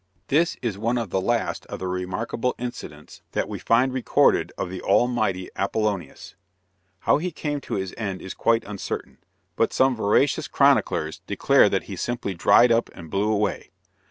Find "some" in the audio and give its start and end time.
9.71-9.95